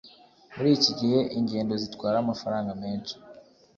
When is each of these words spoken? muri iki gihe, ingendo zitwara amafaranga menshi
muri 0.55 0.69
iki 0.77 0.91
gihe, 0.99 1.19
ingendo 1.37 1.73
zitwara 1.81 2.15
amafaranga 2.19 2.71
menshi 2.83 3.13